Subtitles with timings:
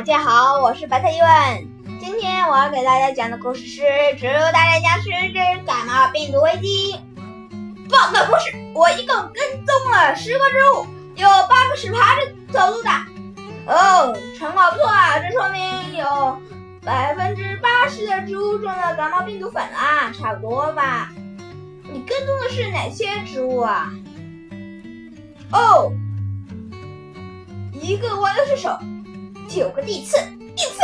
[0.00, 2.00] 大家好，我是白菜一问。
[2.00, 3.82] 今天我要给大家讲的故事是
[4.18, 6.94] 《植物大战僵尸之感冒病毒危机》。
[7.90, 10.86] 报告博士，我一共跟踪了十个植物，
[11.16, 12.90] 有八个是爬着走路的。
[13.66, 16.40] 哦，成果不错啊，这说明有
[16.82, 21.12] 百分之八十的植物中了感冒病毒粉啦，差不多吧？
[21.82, 23.92] 你跟踪的是哪些植物啊？
[25.52, 25.92] 哦，
[27.74, 28.78] 一个豌豆射手。
[29.50, 30.16] 九个地刺，
[30.54, 30.80] 地刺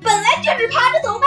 [0.00, 1.26] 本来就是爬着走的。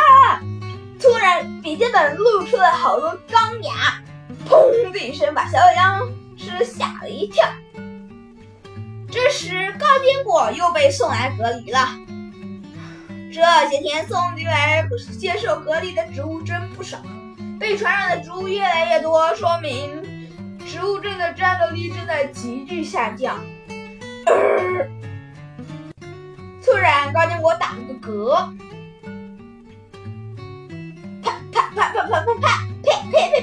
[0.97, 4.02] 突然，笔记本露出了好多钢牙，
[4.47, 7.45] 砰的一声把小僵尸吓了一跳。
[9.11, 11.89] 这时，高坚果又被送来隔离了。
[13.30, 14.88] 这些天送进来
[15.19, 16.97] 接受隔离的植物真不少，
[17.59, 20.02] 被传染的植物越来越多，说明
[20.66, 23.38] 植物症的战斗力正在急剧下降。
[24.25, 24.33] 呃
[26.72, 28.36] 突然，高坚果打了个嗝，
[31.23, 33.42] 啪啪啪啪啪啪啪，呸呸呸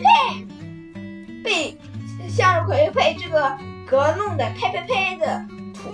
[1.43, 3.59] 呸，被向日葵被这个
[3.91, 5.93] 嗝弄得呸呸呸的吐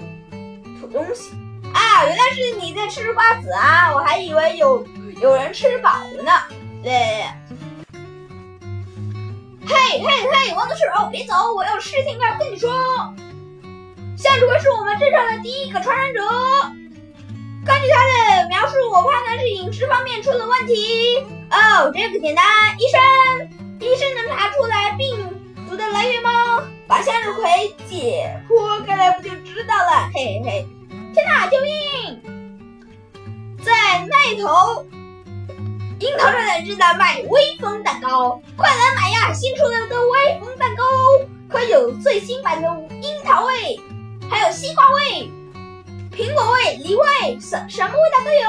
[0.79, 1.33] 吐东西
[1.73, 2.05] 啊！
[2.05, 3.95] 原来是你在吃瓜子啊！
[3.95, 4.87] 我还以为有
[5.19, 6.33] 有人吃饱了呢。
[6.83, 7.25] 对，
[9.67, 12.71] 嘿嘿嘿，王德士哦，别走，我有事情要跟你说。
[14.19, 16.21] 向日葵是我们镇上的第一个传染者。
[17.65, 21.19] 根据他的描述，我判断是饮食方面出了问题。
[21.51, 22.45] 哦，这个简单，
[22.77, 23.01] 医生，
[23.79, 26.65] 医生能查出来病毒的来源吗？
[26.89, 30.11] 把向日葵解剖开来不就知道了？
[30.13, 30.67] 嘿嘿，
[31.15, 32.21] 天哪，救命！
[33.65, 33.73] 在
[34.09, 34.85] 那头，
[36.01, 39.33] 樱桃站的正在卖威风蛋糕，快来买呀！
[39.33, 40.83] 新出来的威风蛋糕
[41.49, 42.69] 可有最新版的
[43.01, 43.81] 樱桃味，
[44.29, 45.31] 还有西瓜味。
[46.13, 48.49] 苹果味、梨味，什什么味道都有。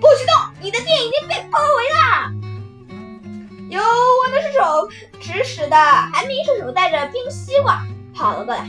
[0.00, 0.34] 不许动！
[0.60, 2.32] 你的店已经被包围了。
[3.70, 4.88] 有我的射手
[5.20, 7.80] 指使的寒冰射手带着冰西瓜
[8.12, 8.66] 跑了过来。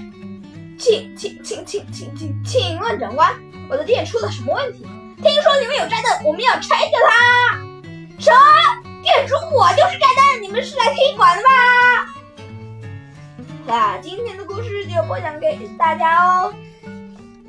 [0.77, 3.33] 请请请请请请请问长官，
[3.67, 4.85] 我的店出了什么问题？
[5.21, 7.57] 听说里面有炸弹，我们要拆掉它。
[8.19, 8.37] 什么？
[9.01, 11.49] 店主我就是炸弹，你们是来踢馆的吧？
[13.65, 16.53] 那今天的故事就播讲给大家哦。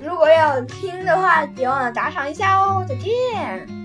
[0.00, 2.84] 如果要听的话，别忘了打赏一下哦！
[2.87, 3.84] 再见。